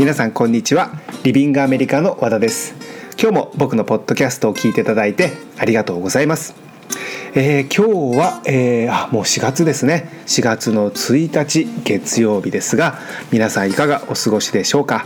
[0.00, 0.92] 皆さんこんにちは。
[1.24, 2.74] リビングアメリカの和田です。
[3.20, 6.54] 今日も僕のポッドキャストを聞いていただいてありがとうございます。
[7.34, 10.08] えー、今日は、えー、あもう4月ですね。
[10.26, 12.98] 4月の1日月曜日ですが
[13.30, 15.04] 皆さんいかがお過ごしでしょうか、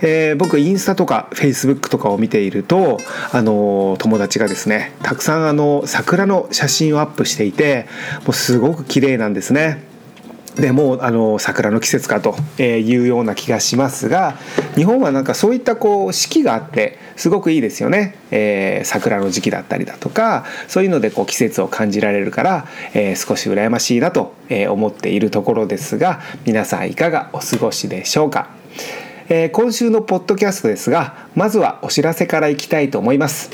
[0.00, 2.98] えー、僕インスタとかフェイスブックとかを見ていると
[3.30, 7.86] あの友達がですねたくさんあの桜の写真をアップしていて
[8.24, 9.93] もうすごく綺麗なんですね。
[10.56, 14.36] でもうあの桜の季節かというような気がしますが
[14.76, 24.34] 日本はなんかそういったこう四季があってすごくいいですよね、えー、桜の時期だったりだとかそういうのでこう季節を感じられるから、えー、少し羨ましいなと
[24.70, 28.48] 思っているところですが皆さんいかがお過ごしでしょうか？
[29.28, 33.50] えー、今週のポッドキャストですがまずはお知らせからいきたいと思います、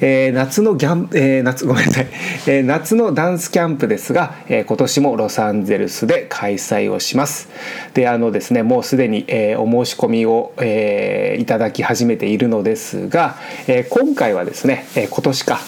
[0.00, 2.06] えー、夏のギャン、えー、夏 ごめんなさい、
[2.46, 7.48] えー、夏のダンスキャンプですが、えー、今年もロサンゼルスで開催をします。
[7.94, 13.36] であのですねもうすでに、えー、お申し込みを、えー、いただき始めているのですが、
[13.66, 15.60] えー、今回はですね、えー、今年か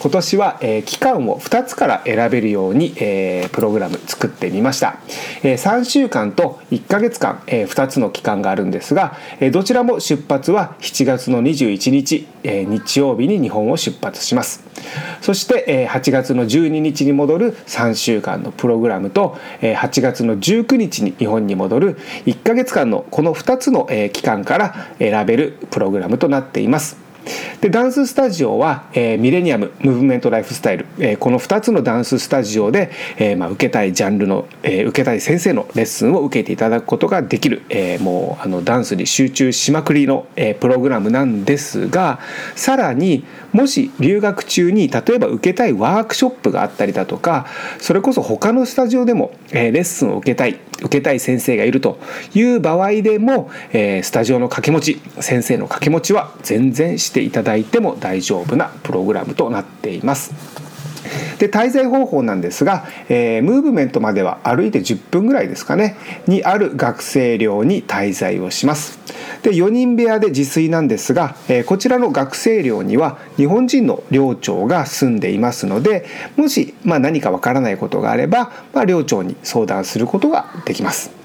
[0.00, 4.96] 今年は、えー、期間を2つから選べるように、えー、プログラム作ってみました、
[5.42, 14.64] えー、3週間と1ヶ月間、えー、2つの期間があるんですが、えー、どちらも出発は7月の21日、えー、日曜日に日本を出発します。
[15.20, 27.09] そして、えー、8月の12日に戻る3週間のプログラムと、えー、8月の19日に日本に戻る1ヶ月間のこの2つの、えー、期間から選べるプログラムとなっています。
[27.60, 42.20] でダンススタジオは、えー、ミレニアムムーブメントライフスタイル、えー、この2つのダンススタジオで、えーまあ、受けたいジャンルの、え、受けたい先生のレッスンを受けていただくことができる、え、もうあのダンスに集中しまくりの、え、プログラムなんですが
[42.56, 47.46] さらにもし留学中に例えば受けたいワークショップがあったりだとか
[47.78, 50.58] それこそ他のスタジオでも、え、レッスンを受けたい。
[50.80, 51.98] 受けたい先生がいると
[52.34, 60.59] いう場合でも、え、スタジオの掛け持ち先生の掛け持ちは全然していただいても大丈夫なプログラムとなっています。
[61.38, 65.96] で滞在方法なんですが、えー、ムーブメントまでは歩いて10分ぐらいですかね。
[66.26, 68.98] にある学生寮に滞在をします。
[69.42, 76.06] で4人部屋で自炊なんですが、えー、こちらの学生寮には日本人の寮長が住んでいますので
[76.36, 81.19] もし、まあ、何かわからないことがあれば、まあ、寮長に相談することができます。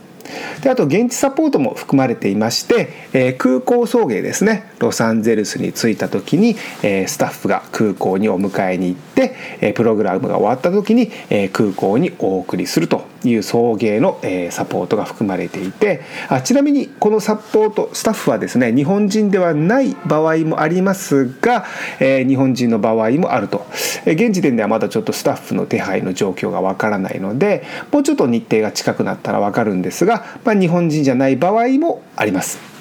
[0.61, 4.71] であと現地サポートも含まれていまして、えー、空港送迎ですね。
[4.79, 21.65] ロサンゼルスに着いた時に、えー、スタッフが空港にお迎えに行って、えー、プログラムが終わった時に、えー、空港にお送りするという送迎の、えー、サポートが含まれていてあちなみにこのサポートスタッフはですね日本人ではない場合もありますが、
[21.99, 23.65] えー、日本人の場合もあると、
[24.05, 32.74] えー、現時点ではまだちょっとスタッフの手配の状況がわからないのでもうちょっと日程が近くなったらわかるんですが、まあ、日本人じゃない場合もあります。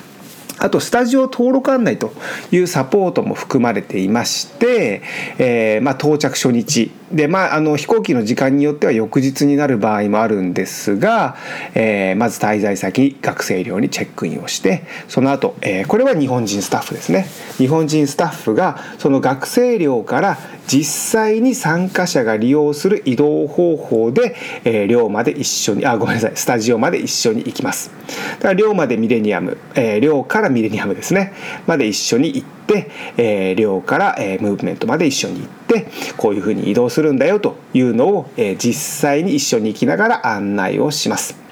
[0.64, 2.10] あとスタジオ登録案内と
[2.50, 5.02] いうサポートも含まれていまして、
[5.36, 6.90] えー、まあ、到着初日。
[7.12, 11.36] で、まあ、あの飛行機の時間によっては翌日になる場合もあるんですが、
[11.74, 17.26] えー、まず滞在先学生寮にチェックインをしてその後、えー、これは日本人スタッフですね。
[17.58, 27.90] 日本人スタッフがその学生寮から実際に参加者が利用する移動方法で、えー、寮まで一緒にあごめんなさいスタジオまで一緒に行きます。
[28.36, 31.34] だから寮までミレニアム、えー、寮からミレニアムですね
[31.66, 41.43] まで一緒に行って、えー、寮から、えー、ムーブメントまで一緒に行ってこういうふうに移動するんだよというのを、えー、実際に一緒に行きながら案内をします。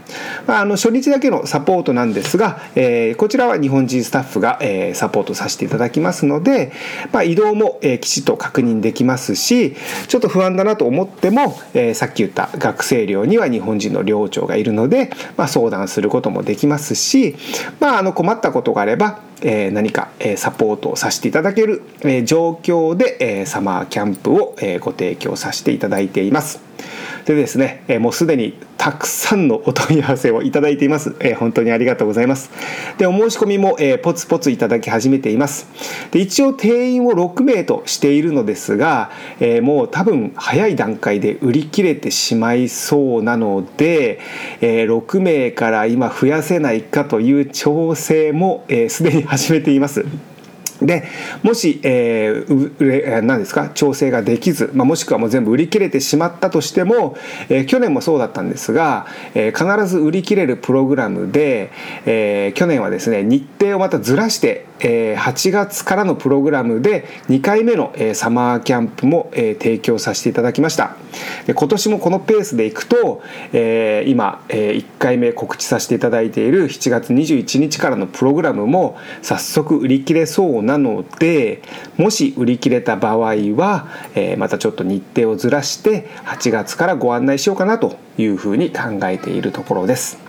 [0.46, 6.72] まあ、あの初日だけのサポートなんですが、えー、こちらは日本人スタッフが、えー、サポートさせていただきますので、
[7.12, 9.76] まあ、移動も、えー、きちっと確認できますし
[10.08, 17.36] ちょっと不安だなと思っても、え、さっき言った学生寮には日本人の寮長がいるので、まあ、相談することもできますし、
[17.80, 26.71] まあ、あの困ったことがあればえ何か、えサポートをさせていただける、え状況で、えサマーキャンプを、えご提供させていただいています。
[27.24, 31.14] でですね、えもうすでにたくさんのお問い合わせをいただいています。
[31.20, 32.50] え本当にありがとうございます。
[32.98, 35.68] で、お申し込みも、えポツポツいただき始めています。
[36.10, 44.18] で、一応定員を6名としているのですが、えもう多分早い段階で売り切れてしまいそうなので、
[44.60, 50.04] え6名から今増やせないかという調整もすで、に始めています。
[50.84, 51.04] で
[51.42, 53.70] もし、えー、何ですか？
[53.70, 57.16] 調整ができず、まあ、もしくはもう全部売り切れてしまったとしても、
[57.48, 61.70] えー、去年もそうだったんですが、えー、必ず売り切れるプログラムで、
[62.04, 70.96] えー、去年はですね日程をまたずらして、え、8月からのプログラムで2回目の、え、サマーキャンプも、え、提供させていただきました
[71.46, 81.62] で今年もこのペースでいくと、え、今、え、1回目告知させていただいている7月21日からのプログラムも早速売り切れそうなので
[81.96, 83.16] もし売り切れた場合
[83.56, 90.21] は、え、またちょっと日程をずらして8月からご案内しようかなというふうに考えているところです。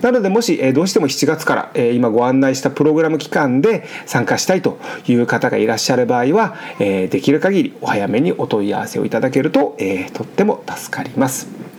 [0.00, 11.75] なのでもし、えどうしても7月から、え今ご案内したプログラム期間で参加したいという方がいらっしゃる場合は、えできる限りお早めにお問い合わせをいただけると、えとっても助かります。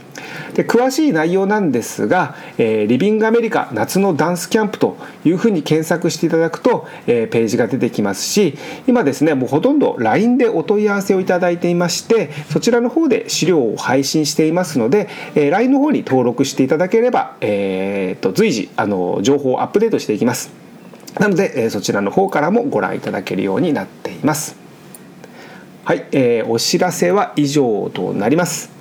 [0.54, 8.58] で詳しい内容なんですが、えー、リビングアメリカ夏のダンスキャンプというふうに検索していただくと、えー、ページが出てきますし
[8.88, 20.52] 今ですねもうほとんど LINE でお問い合わせをいただいていましてそちらの方で資料を配信していますので、えー、LINE の方に登録していただければ、えーと、随時あの情報をアップデートしていきます。
[21.20, 24.56] なので、えー、そちらの方からもご覧いただけるようになっています。
[25.84, 28.77] はい、えー、お知らせは以上となります。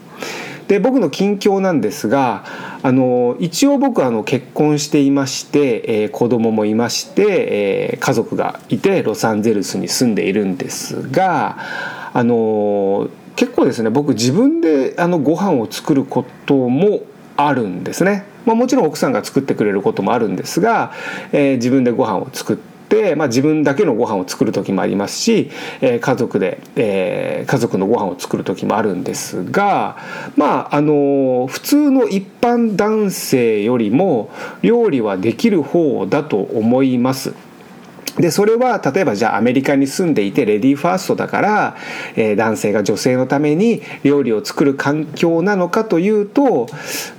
[0.68, 2.44] で僕の近況なんですが
[2.82, 11.58] あの一応僕あの結婚していまして、えー、子供もいまして、えー、家族がいてロサンゼルスに住んでいるんですが
[12.12, 17.02] あの結構ですね僕自分であのご飯を作ることも
[17.36, 18.24] あるんですね。
[18.46, 20.92] まあ、もちろん奥さんが作ってくれることもあるんですが、
[21.32, 22.75] えー、自分でご飯を作って、
[23.16, 25.50] まあ、自分だけのご飯を作る時もありますし、
[25.80, 29.96] えー、家族で、えー、家族のご飯を作る時もあるんですが
[30.36, 34.30] まああの普通の一般男性よりも
[34.62, 37.34] 料理はできる方だと思います。
[38.18, 41.76] でそれは例えばじゃあアメリカに住んでいてレディーファーストだから、
[42.16, 46.66] えー、男性が女性のために料理を作る環境なのかというと、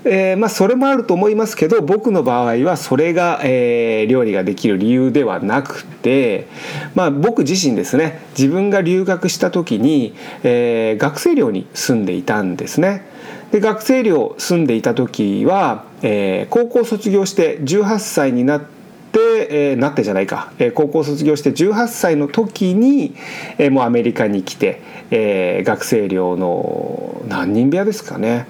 [0.05, 6.47] えー、まあ、それもあると思いますけど僕の場合はそれが、えー、料理ができる理由ではなくて、
[6.95, 13.05] まあ、僕自身ですね自分が留学した時に、え学生寮に住んでいたんですね。
[13.51, 18.76] で学生寮住んでいた時は、え高校卒業して18歳になって
[19.19, 23.15] えー、なってじゃないか、えー、高校卒業して18歳の時に、
[23.57, 24.81] えー、もうアメリカに来て、
[25.11, 28.47] えー、学生寮の何人部屋ですかね。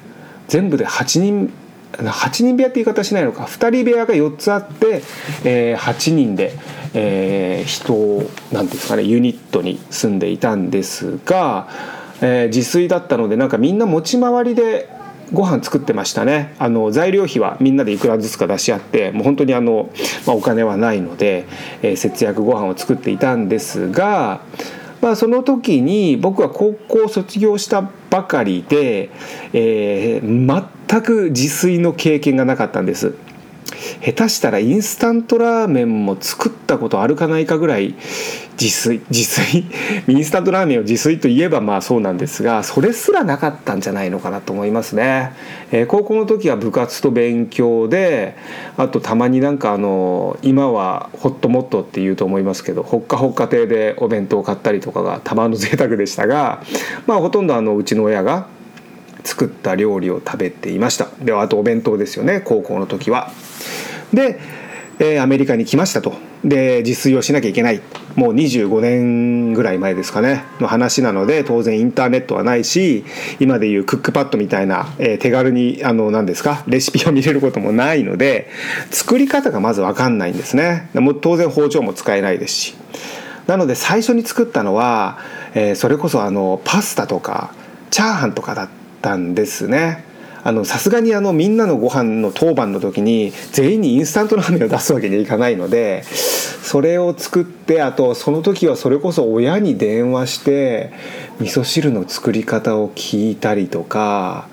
[0.48, 1.52] 全部で8人
[1.94, 3.44] 8人部屋って言い方しないのか。
[3.44, 5.02] 2人部屋が4つあって、
[5.44, 6.54] えー、8人で、
[6.94, 9.04] えー、人なんですかね。
[9.04, 11.68] ユニットに住んでいたんですが、
[12.22, 14.90] えー、自炊だったのでなんかみんな持ち回りで
[15.34, 19.90] ご飯作ってましたねあの材料費はみんなでいくらずつか出し合ってもう本当にあの、
[20.26, 21.46] まあ、お金はないので、
[21.82, 24.42] えー、節約ご飯を作っていたんですが、
[25.02, 29.10] まあ、その時に僕は高校卒業したばかりで、
[29.54, 33.16] えー、全く自炊の経験がなかったんです。
[34.02, 37.96] 下手したらインスタントラーメンも作ったことあるかないかぐらい
[38.60, 39.66] 自炊自炊？
[40.12, 45.32] インスタントラーメンを自炊といえばまあそうなんですがそれすらなかったんじゃないのかなと思いますね、
[45.72, 48.36] えー、高校の時は部活と勉強で
[48.76, 56.64] あとたまになんかあの今はホットモットって言うと思いますけどほっかほっか亭でお弁当を買ったりとかがたまの贅沢でしたが
[57.06, 58.48] まあほとんどあのうちの親が
[59.24, 61.10] 作った料理を食べていました。
[61.22, 63.32] ではあとお弁当ですよね高校の時は。
[64.14, 64.40] で、
[65.00, 66.14] えー、アメリカに来ましたと。
[66.44, 67.82] で自炊をしなきゃいけない。
[68.16, 70.44] もう25年ぐらい前ですかね。
[70.60, 73.06] の話なので当然インターネットはないし
[73.40, 78.50] 今でいうクックパッドみたいな、えー、手軽にあの何ですかレシピを見れることもないので
[78.90, 80.90] 作り方がまず分かんないんですね。
[80.94, 82.76] も当然包丁も使えないですし。
[83.46, 85.20] なので最初に作ったのは、
[85.54, 87.54] えー、それこそあのパスタとか
[87.92, 88.70] チャーハンとかだっ
[89.02, 90.07] たんですね。
[90.66, 100.92] さすがにあのみんなのご飯の当番の時に全員にインスタントラーメンを出すわけにはいかないのでそれを作ってあとその時はそれこそ親に電話して
[101.40, 104.48] 味噌汁の作り方を聞いたりとか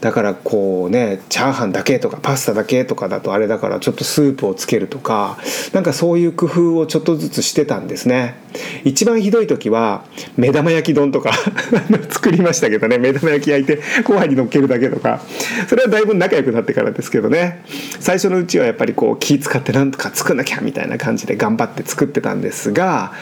[0.00, 5.38] だからこうねチャーハンだけとかパスタだけとかだとあれだからちょっとスープをつけるとか
[5.72, 8.36] なんかそういう工夫をちょっとずつしてたんですね。
[8.84, 10.04] 一番ひどい時は
[10.36, 11.32] 目玉焼き丼とか
[12.08, 12.98] 作りましたけどね。
[12.98, 15.20] 目玉焼き焼いてご飯にのっけるだけとか。
[15.68, 17.62] それはだいぶ仲良くなってからですけどね。
[18.00, 23.12] 最初のうちはやっぱりこう気使ってなんとか作んなきゃみたいな感じで頑張って作ってたんですが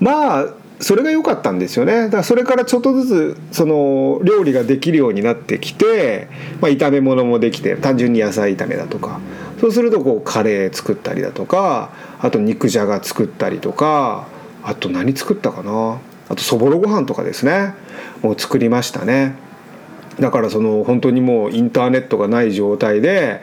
[0.00, 0.46] まあ
[0.80, 2.04] それが良かったんですよね。
[2.04, 6.28] だからそれからちょっとずつその料理ができるようになってきて、
[6.60, 9.20] まあ、炒め物もできて単純に野菜炒めだとか。
[9.60, 14.26] そうするとこうカレー作ったりだとかあと肉じゃが作ったりとか
[14.62, 15.98] あと何作ったかな。
[16.30, 17.74] あとそぼろご飯とかですね。
[18.22, 19.34] もう作りましたね。
[20.18, 23.42] だからその本当にもうインターネットがない状態で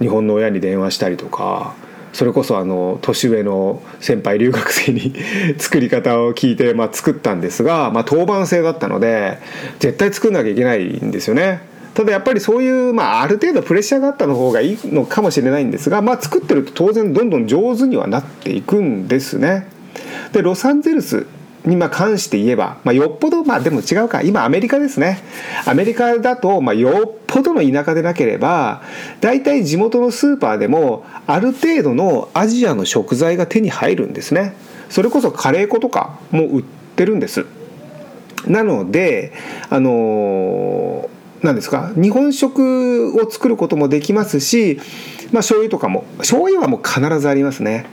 [0.00, 1.74] 日本の親に電話したりとか。
[2.12, 5.14] それこそあの年上の先輩留学生に
[5.58, 9.38] 作り方を聞いて、まあ、作ったんですが、まあ、当番制だったので
[9.78, 11.72] 絶対作んなきゃいけないんですよね。
[11.94, 19.66] ただやっぱりそういう、まあ、ある程度プレッシャーがあったの方がいいのかもしれないんですが、まあ、作ってると当然どんどん上手にはなっていくんですね。
[20.32, 21.26] でロサンゼルス
[21.64, 24.22] に関して言えば、まあ、よっぽどまあでも違うか。
[24.22, 25.22] 今アメリカですね。
[25.64, 28.82] アメリカだと、まあ、よっぽどの田舎でなければ
[29.20, 34.54] 大体地元のスーパーでもある程度のアジアの食材が手に入るんですね。
[34.88, 36.64] それこそカレー粉とかも売っ
[36.96, 37.46] てるんです。
[38.46, 39.32] なので
[39.70, 41.08] あの
[41.42, 44.80] 何ですか日本食を作ることもできますし
[45.32, 47.86] まあ醤油とかも醤油はもう必ずありますね。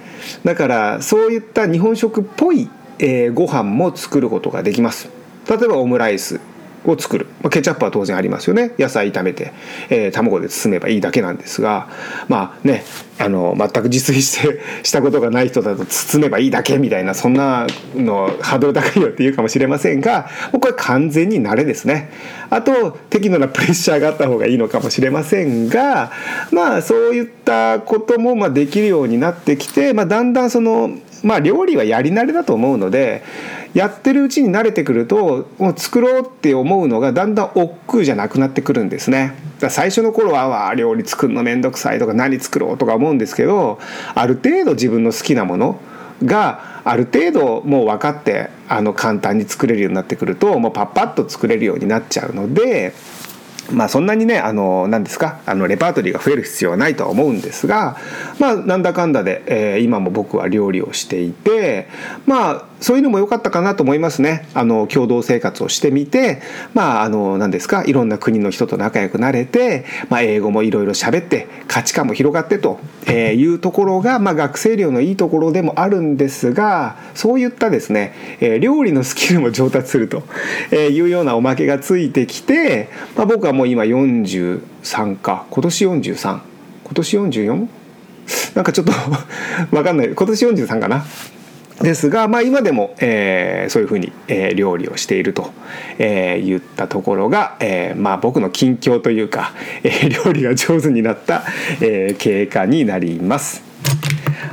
[0.43, 2.67] だからそういった日本食っぽい
[2.99, 5.09] えー、ご飯も作ることができます。
[5.49, 6.39] 例えばオムライス
[6.85, 8.71] を作る、まあ、ケチャップは当然ありますよね。
[8.79, 9.51] 野菜炒めて、
[9.89, 11.89] えー、卵で包めばいいだけなんですが
[12.27, 12.83] まあね
[13.17, 22.11] あの全く自炊して したことがない人だと包めばいいだけみたいなそんなのハードル高いよって言うかもしれませんがこれ完全に慣れですね。
[22.49, 26.11] あと適度なプレッシャーがあった方がいいのかもしれませんが
[26.51, 30.91] まあそういったこともまできるようになってきて、まあ、だんだんその
[31.23, 33.23] まあ料理はやり慣れだと思うので
[33.73, 39.33] やってるうちに慣れてくるともう作ろうって思うのがだんだん億劫じゃなくなってくるんですね。
[39.69, 43.79] 最初の頃は料理作るの面倒くさいとか何作ろうとか思うんですけど
[44.15, 45.79] ある程度自分の好きなもの
[46.23, 52.93] がある程度もう分かってあの簡単に作れるようになってくるともうパッパッと作れるようになっちゃうので。
[53.71, 57.97] まあそんなにねあの何ですかあのレパートリーが増える必要はないとは思うんですが
[58.39, 61.87] まあなんだかんだで、えー、今も僕は料理をしていて
[62.25, 64.47] まあそういうのも良かったかなと思いますね。
[64.53, 66.41] あの共同生活をしてみて
[66.73, 72.79] まああの何ですかいろんな国の人と仲良くなれて、まあ、英語もいろいろ喋って価値観も広がってと
[73.11, 80.23] いうところが、まあ、学生寮のいいところでもあるんですがそういったですね、えー、料理のスキルも上達すると
[80.75, 86.49] いうようなおまけがついてきて、まあ、僕はもう今43か今年43
[86.89, 87.67] 今年 44?
[88.55, 88.93] なんかちょっと
[89.71, 90.09] 分かんない。
[90.09, 91.05] 今年43かな？
[91.81, 95.51] ですが、まあ、今でも、えー、そういうふうに、えー、料理をしていると、
[95.97, 101.43] えー、言ったところが、えーまあ、僕の近況というか、えー、料理が上手になった、
[101.81, 103.63] えー、経過になります。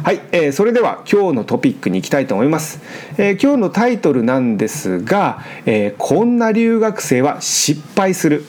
[0.06, 2.78] はい、えー、それでは今日のトピックに行きたいと思います、
[3.18, 8.44] えー、今日のタイトルなんですが、えー、こんな留学生は失敗する。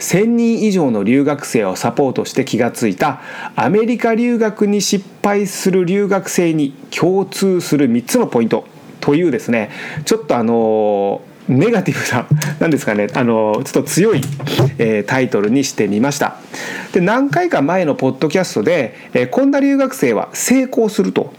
[0.00, 3.22] 1000人以上の留学生をサポートして気がついた
[3.56, 8.66] アメリカ留学に失敗する留学生に共通する3つのポイント
[9.00, 9.70] というですね
[10.04, 12.26] ちょっとあのネガティブな
[12.60, 14.20] 何ですかねあのちょっと強い、
[14.78, 16.36] えー、タイトルにしてみました。
[16.92, 21.32] で何回か前のポッドキャストで、えー、こんな留学生は成功すると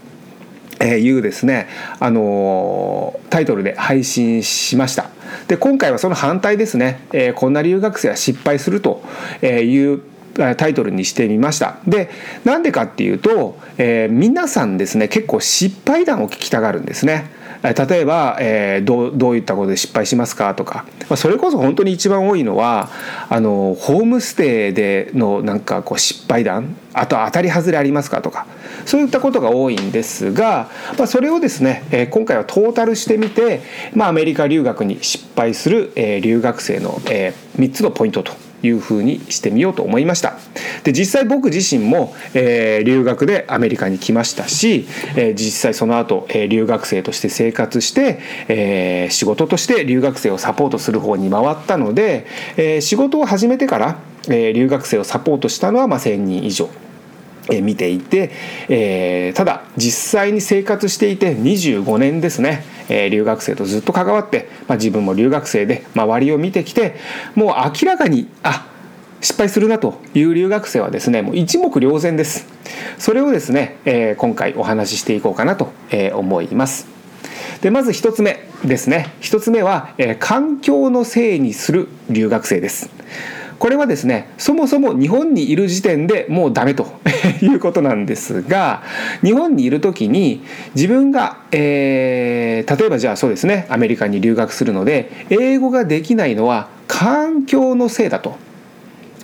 [0.82, 5.10] いうですね、あのタイトルで配信しました。
[5.46, 9.02] で今回はその反対ですね、えー、こんな留学生は失敗すると
[9.42, 10.02] いう
[10.34, 11.78] タイトルにしてみました。
[11.86, 12.10] で
[12.44, 17.38] なんでかっていうと、えー、皆さんですね結構失敗談を聞きたがるんですね。
[17.62, 20.54] 例えば、えー、どうどういったことで失敗しますか？
[20.54, 22.88] とか、まあ、それこそ本当に一番多いのは
[23.28, 26.74] あのホームステイでのなんかこう失敗談？
[26.94, 28.22] あと当たり外れありますか？
[28.22, 28.46] とか。
[28.86, 33.60] そういったことが多いんですが、まあ、それをですね、えー、今回はトータルしてみて、
[33.94, 38.32] まあ、アメリカ留学に失敗する、えー、留学生の、えー、3つのポイントと。
[38.62, 40.36] いうふうにしてみようと思いました
[40.84, 44.86] で実際僕自身も、えー、留学でアメリカに来ましたし、
[45.16, 52.26] えー、実際その後、えー、留学生として生活して、えー、仕事として留学生をサポートする方に回ったので、
[52.56, 53.98] え、仕事を始めてから、
[54.28, 56.68] え、留学生をサポートしたのはまあ1,000人以上。
[57.60, 58.30] 見ていて、
[58.68, 66.94] えー、ただ実際に生活していて25年ですね、えー、留学生とずっと関わって、まあ、自分も留学生で周りを見てきて
[67.34, 67.48] もう
[67.82, 68.66] 明らかにあ
[69.20, 72.46] 失敗するなという留学生はですねもう一目瞭然です。
[72.98, 75.72] それをですね、えー、今回お話ししていこうかなと
[76.14, 77.00] 思います。
[77.60, 79.12] でまず1つ目ですね。
[79.20, 82.90] 1つ目は、え、環境のせいにする留学生です。
[83.60, 86.98] これはですねそもそも日本にいる時点でもうダメと
[87.42, 88.82] いうことなんですが
[89.22, 90.42] 日本にいる時に
[90.74, 98.36] 自分が、えー、例えばじゃあそうですねアメリカに留学するので英語ができないのは環境のせいだと。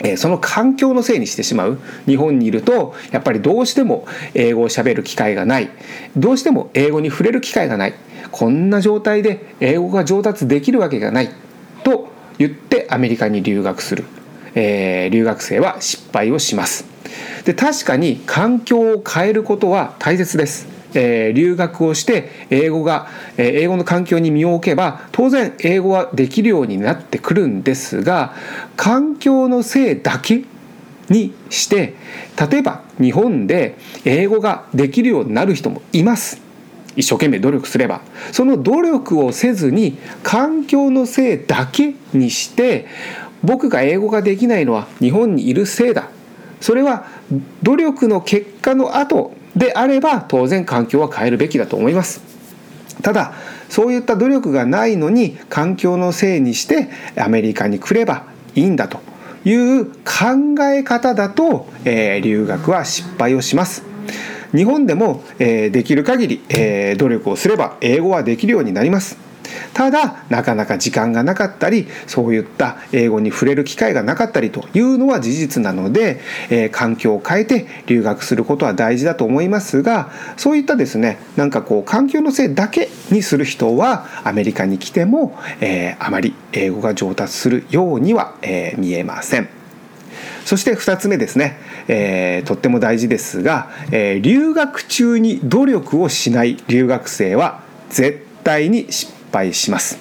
[0.01, 1.79] えその環境のせいにしてしまう。
[2.07, 5.71] 日本にいるとやっぱりどうしても英語をしゃべる機会がない。
[6.15, 7.95] どうしても英語に触れる機会がない。
[8.31, 11.31] こんな状態で英語が上達できるわけがない。
[11.83, 14.05] と言ってアメリカに留学する。
[14.57, 16.85] えー、留学生は失敗をします。
[17.45, 20.67] で確かに環境を変えることは大切です。
[20.95, 28.35] えー、留学をして英語が、えー、英語の環境に身を置けば当然英語はできるようになってくるんですが
[28.77, 30.45] 環境のせいだけ
[31.11, 31.95] にして
[32.51, 36.47] 例えば日本で英語ができるようになる人もいます。
[36.97, 38.01] 一生懸命努力すれば。
[38.33, 42.87] その努力をせずに環境のせいだけにして
[43.47, 46.11] 僕が英語ができないのは日本にいるせいだ。
[46.61, 47.07] それは
[47.63, 52.23] 努力の結果の後であれば当然環境は変えるべきだと思います。
[53.03, 53.33] ただ
[53.69, 58.25] そういった努力がないのに環境のせいにしてアメリカに来れば
[58.55, 59.01] いいんだと
[59.45, 59.95] いう考
[60.63, 63.85] え方だと、えー、留学は失敗をします。
[64.55, 69.26] 日本でも、えー、できる限り、えー、努力をすれば英語はできるようになります。
[69.75, 89.49] ただなかなか時間がなかったりそういった英語に触れる機会がなかったりというのは事実なので、えー、環境を変えて留学することは大事だと思いますがそういったですねなんかこう環境のせいだけにする人はアメリカに来ても、えー、あまり英語が上達するようには、えー、見えません。
[90.45, 99.99] そして2つ目ですね、えー、とっても大事ですが、えー、留学中に努力をしない留学生は絶対に失敗します。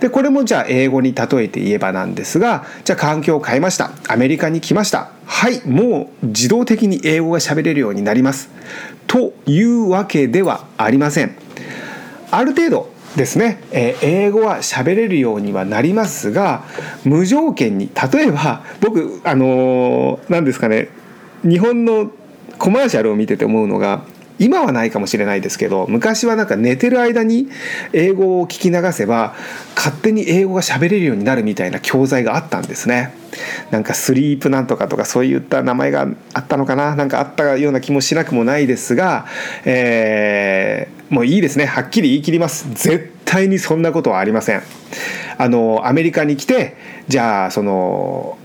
[0.00, 3.92] でこれもじゃあ英語に例えて言えばなんですがじゃあ環境を変えました。
[4.08, 5.10] アメリカに来ました。
[5.26, 8.50] はいもう自動的に英語が喋れるようになります。
[9.06, 11.36] というわけではありません。
[12.30, 16.64] ある程度ですね、えー、英語は喋れるようにはなりますが
[17.04, 20.88] 無条件に例えば僕あの何、ー、ですかね
[21.42, 22.10] 日本の
[22.58, 24.04] コマーシャルを見てて思うのが
[24.38, 27.48] 今はないかもしれないですけど昔はなんか寝てる間に
[27.92, 29.34] 英語を聞き流せば
[29.76, 33.14] 勝手に英語が喋れるようになるみたいな教材があったんですね。
[33.70, 36.94] なんかスリープなんとかとかそういった名前があったのかな？
[36.94, 39.26] なんかあったような気もしなくもないですが、
[39.64, 41.66] えー、もういいですね。
[41.66, 42.68] はっきり言い切ります。
[42.74, 44.62] 絶対にそんなことはありません。
[45.36, 46.76] あのアメリカに来て
[47.08, 48.38] じゃあその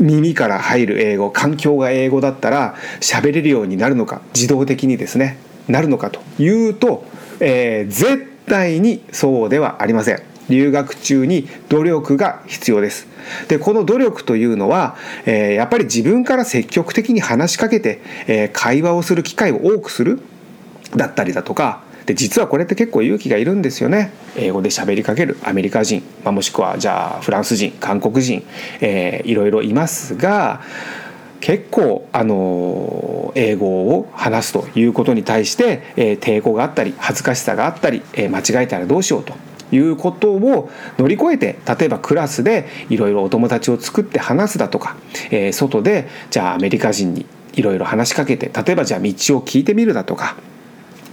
[0.00, 5.38] 耳から入る英語環境が英語だったら喋れるようになるのか自動的にですね
[5.68, 7.04] なるのかというと、
[7.40, 10.22] えー、絶対にそうではありません。
[10.48, 13.06] 留学中に努力が必要です。
[13.48, 20.20] でこの努力というのは、えー、やっぱり自分から積極的に話しかけて、えー、会話をする機会を多くする
[20.96, 24.10] だったりだとかで実はこれって結構勇気がいるんですよね。
[24.34, 28.44] 英語で喋りかけるアメリカ人、まあ、もしくはじゃあフランス人韓国人、
[28.80, 30.60] えー、いろいろいますが
[31.38, 39.34] 結構あの英語を話すということに対して、えー、抵抗があったり恥ずかしさがあったり、えー、間違えたらどうしようと
[39.70, 40.68] いうことを
[40.98, 44.96] 乗り越えて例えばクラスでいろいろお友達を作って話すだとか、
[45.30, 50.34] えー、外でじゃあアメリカ人にいろいろ話しかけて例えばじゃあ道を聞いてみるだとか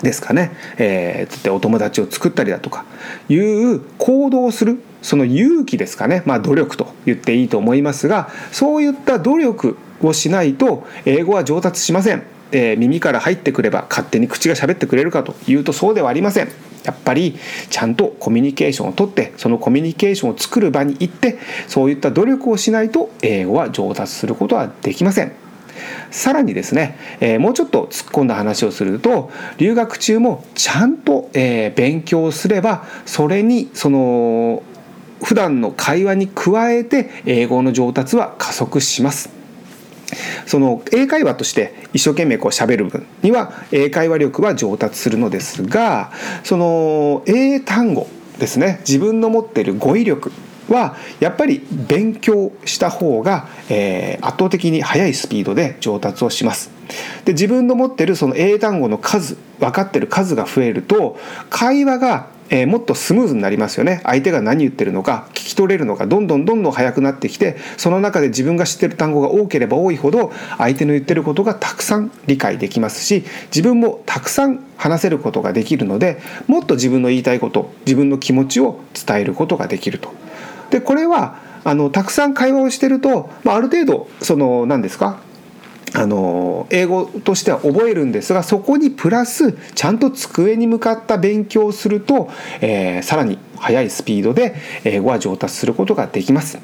[0.01, 2.85] ですかね、えー、つってお友達を作ったりだとか
[3.29, 6.23] いう行動をするその勇気ですかね。
[6.25, 16.49] まあ努力と言っていいと思いますがそういった努力をしないと英語は上達しません、えー、耳から入ってくれば勝手に口が喋ってくれるかというとそうではありません。
[16.83, 17.35] やっぱり
[17.69, 25.46] ちゃんとコミュニケーションをとってそのコミュニケーションを作る場に行ってそういった努力をしないと英語は上達することはできません。
[26.11, 34.63] さらにですね、え、もうちょっと突っ込んだ話をすると留学中もちゃんと、え、勉強すればそれにその
[35.21, 39.37] 普段の会話に加えて英語の上達は加速します。
[40.45, 46.11] その英会話として一生懸命こう喋る分には英会話力は上達するのですが
[46.43, 48.07] その英単語
[48.39, 50.31] ですね自分の持っている語彙力
[50.69, 56.71] はやっぱり勉強した方が、えー、圧倒的に速いスピードで上達をします。
[57.25, 61.17] で自分の持ってるその英単語の数分かってる数が増えると
[61.49, 80.13] 会話がえー、もっとスムーズになりますよね相手が何言ってるのか聞き取れるのかどんどんどんどん速くなってきてその中で自分が知ってる単語が多ければ多いほど相手の言ってることがたくさん理解できますし自分もたくさん話せることができるのでもっと自分の言いたいこと自分の気持ちを伝えることができると。
[80.69, 85.19] でこれはあのたくさん会話をしてると、まあ、ある程度その何ですか？
[85.93, 96.59] あの英語としては覚えるんですがそこにプラスちゃんと机に向かった勉強をすると、えー、さらに速いスピードで英語は上達することができます。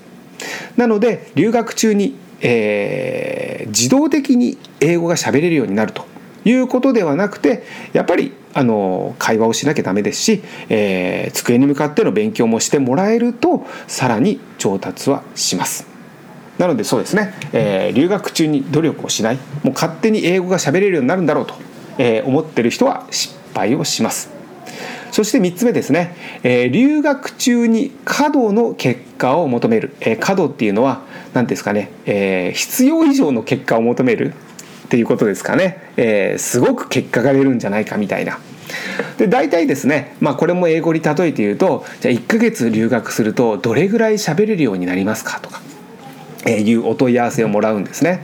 [0.76, 6.06] なので留学中に、えー、自動的に英語が喋れるようになると
[6.46, 15.88] いうことではなくてやっぱりあの会話をしなきゃダメですし、えー、机に向かっての勉強もしてもらえるとさらに上達はします。
[16.58, 19.36] なのでそうですね、えー、留学中に努力をしない。
[19.64, 21.56] もう勝手に英語が喋れるようになるんだろうと、
[21.98, 24.30] えー、思ってる人は失敗をします。
[25.12, 31.04] そして3つ目ですね、えー、留学中に過度の結果を求める、えー、過度っていうのは
[31.34, 34.34] 何ですかね、えー、必要以上の結果を求める。
[34.94, 38.38] っていうことですかね、えー、すごく結果が出るんじゃないかみたいな。
[39.18, 45.62] で大体ですね、まあ、これも英語に例えて言うとじゃあ1ヶ月留学するとどれぐらい喋れるようになりますかとか。
[46.46, 48.20] えいうお問い合わせをもらうんですね。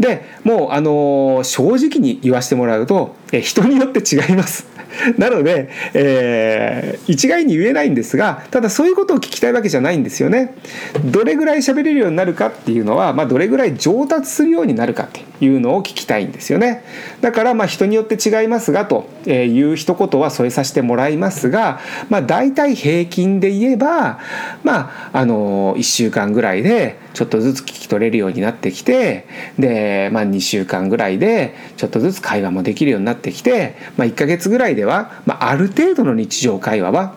[0.00, 4.66] でもうあの正直に言わせてもらうと、え人によって違います。
[5.18, 10.54] なので、えー、一概に言えないんですがただそういうことを聞きたいわけじゃないんですよね。
[11.04, 16.82] どれぐらい喋れるようになるかっていうのは、まあ、どれぐらい上達するようになるかっていうのを聞きたいんですよね。
[17.20, 24.18] だからまあ人によって違いますがという一言は添えさせてもらいますが、まあ、大体平均で言えば、
[24.64, 29.26] まあ、あの1週間ぐらいでちょっとずつ聞き取れるようになってきて
[29.58, 37.16] で、まあ、2週間ぐらいでちょっとずつ会話もできるようになってきて、まあ、1ヶ月ぐらいでは、まあ、ある程度の日常会話は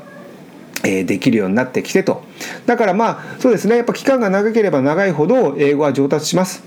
[0.83, 2.23] えできるようになってきてと。
[2.65, 3.75] だからまあそうですね。
[3.75, 6.63] やっぱ期間が長ければ長いほど英語は上達します。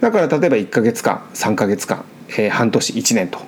[0.00, 3.40] だから例えば1ヶ月間3ヶ月間、えー、半年1年と。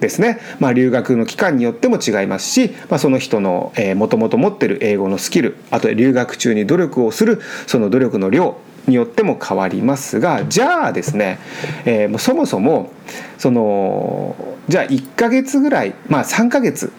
[0.00, 11.38] ですね、まあ、留学の期間によっても違いますし、まあ、その人のもともと持ってる英語のスキルあと留学中に努力をするその努力の量によっても変わりますがじゃあですね、
[11.84, 12.90] えー、そもそも
[13.38, 14.36] その
[14.68, 16.92] じゃあ1ヶ月ぐらいまあ3ヶ月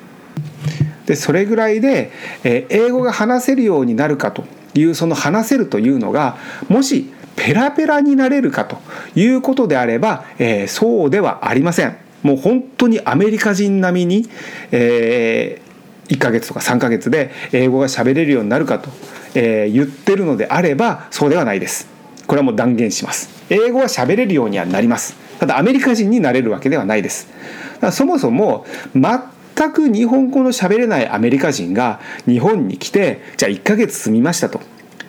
[1.06, 2.12] でそれぐらいで、
[2.44, 6.38] えー、英語が話せるようになるかというその話せるというのが
[6.70, 8.78] もしペラペラになれるかと
[9.16, 11.98] いうことであれば、えー、そうではありません。
[12.22, 14.30] もう本当にアメリカ人並みに、
[14.72, 18.90] えー、1ヶ月とか3ヶ月で英語が喋れるようになるかと
[19.36, 21.88] えー、言ってるのであればそうではないです。
[22.28, 23.30] これはもう断言します。
[23.50, 25.16] 英語は喋れるようにはなります。
[25.40, 27.28] ただアメリカ人になれるわけではないです。
[27.76, 34.62] だからそもそも全く日本語の喋れないアメリカ人が日本に来てじゃあ1ヶ月住みましたと。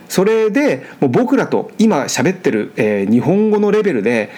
[0.09, 4.31] それでもう僕らと今喋ってる、えー、日本語のレベルで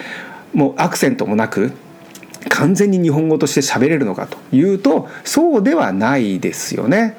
[0.53, 1.71] もうアクセントもなく
[2.49, 7.17] 完全に日本語として喋れるのかというとそうではないですよね。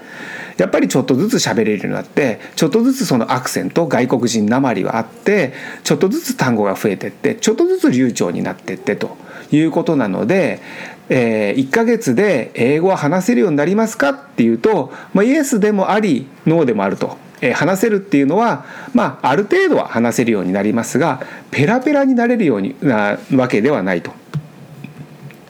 [0.59, 9.17] やっぱりちょっとずつ喋れるようになってちょっとずつそのアクセント外国人なまりはあってちょっとずつ単語が増えてってちょっとずつ流暢になってってと
[9.51, 10.61] いうことなので、
[11.09, 17.17] えー、1ヶ月で英語は話せるようになりますかっていうと、まあ、イエスでもありノーでもあると。
[17.41, 24.11] え、話せるっていうのは、まあ、ある程度は話せるようになりますがペラペラになれるようになわけではないと。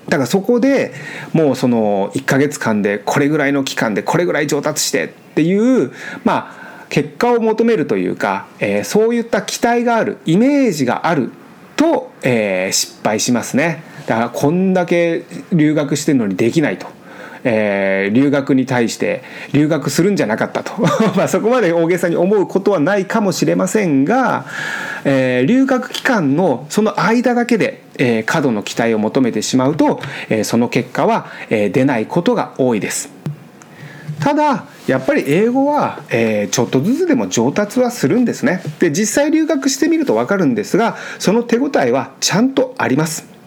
[0.09, 0.93] だからそこで
[1.33, 5.93] もうその1ヶ月間でこれぐらいの期間でこれぐらい上達してっていう
[6.25, 11.31] まあ結果を求めるというか、えー、そういった期待があるイメージがある
[11.77, 16.98] と、えー、失敗しますねだからこんだけ留学してるのにできないと。
[17.45, 19.23] えー、留学に対して
[19.53, 20.73] 留学するんじゃなかったと
[21.17, 24.47] まあそこまで大げさに思うことはないかもしれませんが、
[25.05, 33.11] えー、留学期間のその間だけでえー、過度の期待を求めてしまうと、えー、その結果は、えー、出ないことが多いです。
[34.21, 38.63] ただやっぱり英語は、えー、ちょっとずつでも上達はするんですね。
[38.81, 43.38] で実際留学してみると分かるんですがその手応えはちゃんとあります。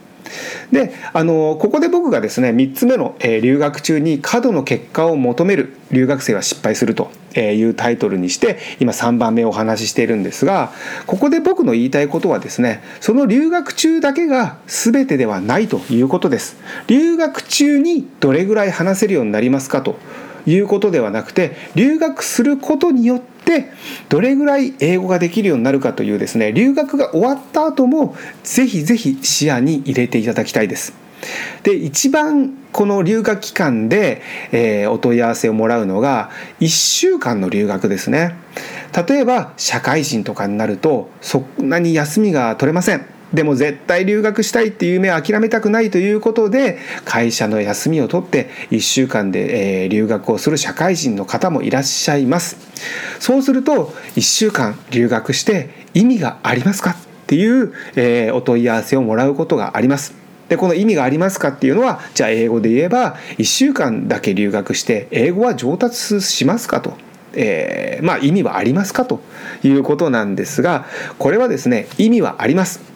[0.72, 10.72] であのここで僕がですね3つ目の、えー、留学中に過度の結果を求める留学生は失敗するというタイトルにして今3番目お話ししているんですが
[11.08, 16.58] ここで僕の言いたいことはですねその留学中だけが全てではないということです。
[16.88, 19.98] 留学中にどれぐらい話せるようになりますかと
[20.46, 23.72] いうことではなくて留学することによってで
[24.10, 30.94] どれぐらい英語ができるようになるかというですね留学が終わった後もぜひぜひ視野に入れていただきたいです。
[31.64, 38.36] で一番この留学期間で、えー、お問い合わせをもらうのが1週間の留学ですね
[39.08, 52.58] 例えば社会人とかになるとそんなに休みが取れませんでも絶対留学したいっていう夢を諦めたくないということで会社の休みを取って1週間で、留学をする社会人の方もいらっしゃいます。
[53.20, 56.96] そうすると1週間留学して意味がありますかっ
[57.28, 57.74] ていう、
[58.36, 60.22] お問い合わせをもらうことがあります。
[60.50, 66.94] でこの意味がありますかっていうのはじゃあ英語で言えば1週間だけ留学して英語は上達しますかと。
[67.34, 69.22] えー、まあ意味はありますかと
[69.64, 70.86] いうことなんですが
[71.18, 72.91] これはですね意味はあります。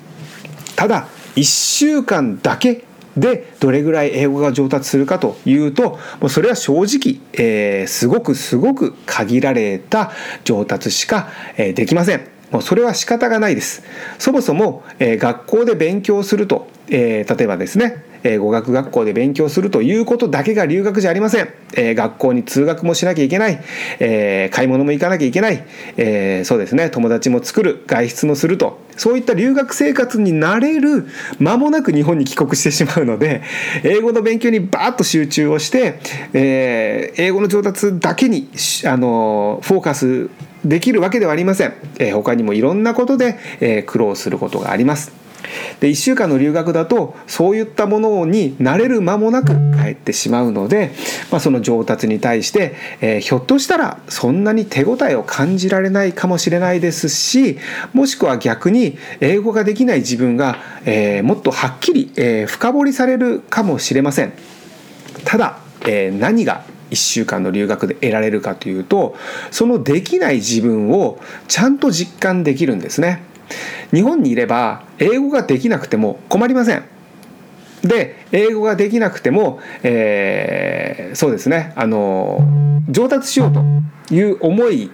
[0.75, 2.83] ただ1週間だけ
[3.17, 10.11] でどれぐらい英語が上達するかというともうそれは正直、えー、すごくすごく限られた
[10.43, 12.35] 上達しか、えー、できません。
[12.51, 13.83] もうそれは仕方がないです
[14.19, 23.63] そもそも、えー、学校で勉強すると、えー、例えばですねえ語学学校で勉強するということだけが留学じゃありません、えー、学校に通学もしなきゃいけない、
[23.99, 25.63] えー、買い物も行かなきゃいけない、
[25.97, 26.89] え、そうですね。
[26.89, 28.83] 友達も作る外出もすると。
[28.97, 31.07] そういった留学生活になれる
[31.39, 33.41] 間もなく日本に帰国してしまうので
[33.83, 35.99] 英語の勉強にバーッと集中をして、
[36.33, 38.49] え英語の上達だけに
[38.85, 40.29] あのフォーカス
[40.63, 45.24] できるわけではありません、え他にもいろんなことで、え苦労することがあります。
[45.79, 50.91] で1週間の留学だとそういったものに慣れる間もなく帰ってしまうので、
[51.31, 57.57] まあ、その上達に対して、えー、ひょっとしたらそんなに手応えを感じられないかもしれないですし
[57.93, 64.33] もしくは逆に英語ができない自分が、えー、もっとはっきり、えー、深掘りされるかもしれません。
[65.23, 69.15] ただ、えー、何が1週間の留学で得られるかというと
[69.51, 73.23] そのできない自分をちゃんと実感できるんですね。
[73.93, 76.83] 日本にいれば英語ができなくても困りません。
[77.83, 82.39] で英語ができなくても、えー、そうですねあの
[82.89, 83.63] 上達しようと
[84.13, 84.89] いう思い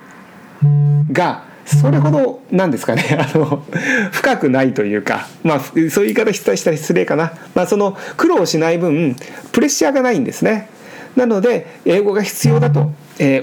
[1.12, 3.64] がそれほどなんですかね あの
[4.12, 9.16] 深くないというか、まあ、そういう言い方したら失礼かな、まあ、その苦労しない分
[9.52, 10.68] プレッシャーがないんですね。
[11.16, 12.92] なので英語が必要だと、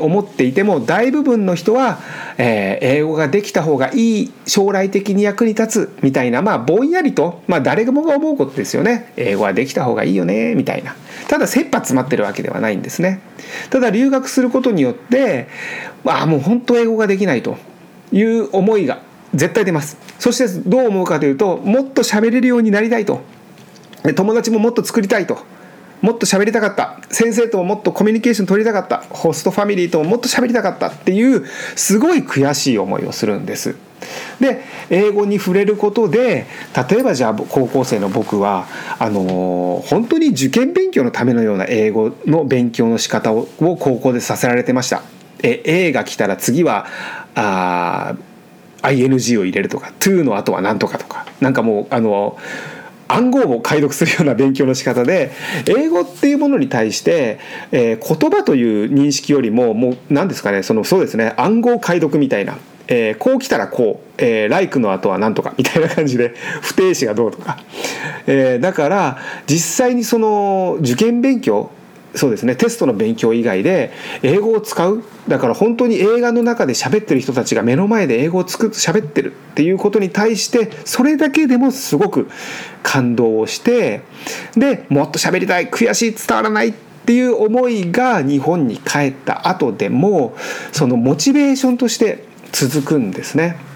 [0.00, 1.98] 思っていても大部分の人は、
[2.38, 9.12] 英語ができた方がいい将来的に役に立つみたいなまあぼんやりと、まあ、誰もが思うことですよね。
[9.16, 10.96] 英語はできた方がいいよねみたいな。
[11.28, 13.20] ただ切羽詰まってるわけではないんですね。
[13.70, 15.48] ただ留学することによって
[16.04, 17.56] ああもう本当英語ができないと。
[18.10, 19.02] いう思いが
[19.34, 19.98] 絶対出ます。
[20.18, 23.20] そしてどう思うかというともっと喋れるようになりたいと。
[24.16, 25.38] 友達ももっと作りたいと。
[26.00, 33.76] もっと喋りたかった先生とももっとコミュニケーション取りたかったホストファミリーとももっと喋りたかったっていうすごい悔しい思いをするんです。
[34.40, 36.46] で英語に触れることで
[36.88, 38.66] 例えばじゃあ高校生の僕は
[38.98, 45.02] あの本当に受験勉強のためのような英語の勉強の仕方を高校でさせられてました。
[45.42, 46.86] え A が来たら次は
[47.34, 48.16] あ
[48.82, 52.38] ING を入れるとか to の後は何とかとかなんかもうあの
[53.08, 55.32] 暗号を解読するような勉強の仕方で
[55.66, 57.40] 英語っていうものに対して、
[57.72, 67.58] えー、言葉という認識よりももう何ですかねそのそうですね暗号解読みたいな、えー、こう来たらこう、えー、like の後は何とかみたいな感じで 不定詞がどうとか、
[68.26, 71.70] えー、だから実際にその受験勉強
[72.14, 73.92] そうですねテストの勉強以外で
[74.22, 82.30] 英語を使うだから本当に映画の中で喋ってる人たちが目の前で英語を作って喋ってるっていうことに対してそれだけでもすごく
[82.82, 84.02] 感動をして
[84.56, 86.72] でもっと喋りたい悔しい伝わらないっ
[87.06, 90.36] ていう思いが日本に帰った後でも
[90.72, 93.67] そのモチベーションとして続くんですね。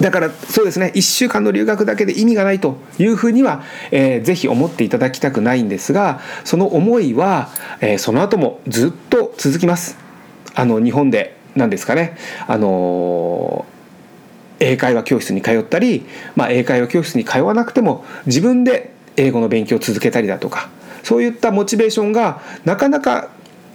[0.00, 9.98] だからそうですね1週間の留学だけで意味がないというふうには、えー、ぜひ思っていただきたくないんですがその思いは、えー、その後もずっと続きます。
[10.54, 13.66] あの日本で何ですかねあの
[14.58, 20.68] 英会話教室に通ったり、まあ、英会話教室に通わなくても自分で英語の勉強を続けたりだとか
[21.02, 23.30] そういったモチベーションがなかなか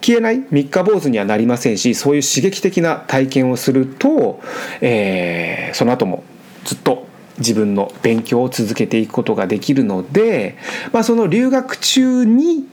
[0.06, 4.40] 消えない三日坊主にはなりませんしそういう刺激的な体験をすると、
[4.80, 6.24] えー、その後も
[6.64, 7.08] ずっと
[7.40, 10.58] 自分の勉強を続けていくことができるので、
[10.94, 12.68] まあ、その留学中に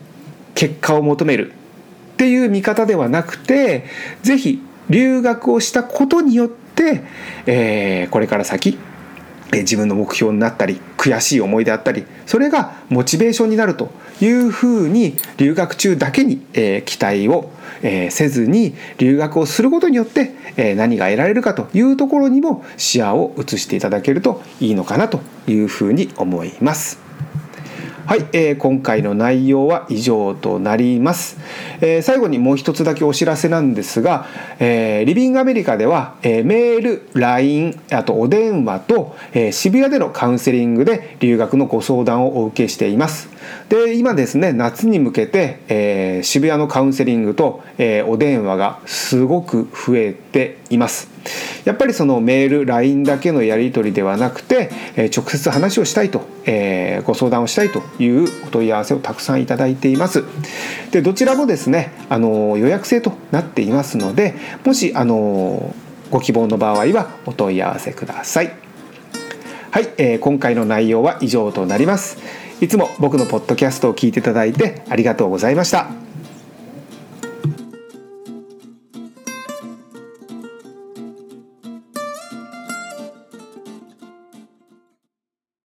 [0.55, 1.55] 結果を求める。
[2.13, 3.87] っていう見方ではなくて
[4.23, 7.03] 是非留学をしたことによって、
[7.47, 8.79] えー、これから先
[9.61, 17.51] 自分の目標になったり悔しい思いであったりそれがモチベーションになるというふうに留学中だけに、え、期待を、
[17.83, 27.02] え、せずに留学をすることによって、え、何が得られるかというところにも視野を移していただけるといいのかなというふうに思います。
[28.05, 31.39] はい、えー、今回の内容は以上となります、
[31.81, 34.27] えー、最後にもう一つだけお知らせなんですが、
[34.59, 43.29] えー、リビングアメリカでは、えー、メール LINE あとお電話と、えー、渋谷でのカウンセリングで留学のご相談をお受けしています。
[43.69, 51.09] で今ですね夏に向けて、えー、渋谷のカウンセリングと、えー、お電話がすごく増えています。
[51.65, 60.25] やっぱりそのメール LINE だけのやり取りではなくて、え直接話をしたいと、えー、ご相談をしたいというお問い合わせをたくさんいただいています。
[60.91, 65.75] でどちらもですねあの予約制となっていますのでもしあの
[66.11, 68.53] ご希望の場合はお問い合わせください。
[69.71, 72.19] はい、えー、今回の内容は以上となります。
[72.63, 76.12] いつも僕のポッドキャストを聞いていただいてありがとうございました。